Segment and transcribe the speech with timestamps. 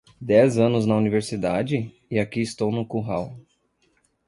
[0.19, 1.91] Dez anos na universidade?
[2.09, 3.39] e aqui estou num curral.